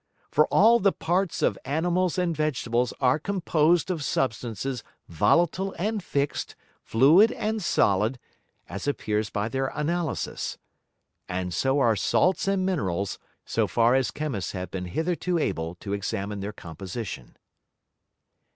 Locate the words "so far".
13.45-13.93